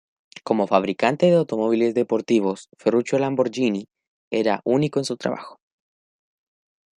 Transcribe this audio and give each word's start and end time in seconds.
Como 0.43 0.65
fabricante 0.65 1.27
de 1.27 1.35
automóviles 1.35 1.93
deportivos, 1.93 2.69
Ferruccio 2.75 3.19
Lamborghini 3.19 3.85
era 4.31 4.59
único 4.63 4.97
en 4.97 5.05
su 5.05 5.15
trabajo. 5.15 5.59